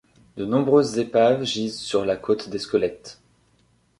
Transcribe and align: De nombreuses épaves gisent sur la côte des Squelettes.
De 0.35 0.45
nombreuses 0.45 0.97
épaves 0.97 1.43
gisent 1.43 1.77
sur 1.79 2.05
la 2.05 2.15
côte 2.17 2.49
des 2.49 2.57
Squelettes. 2.57 3.19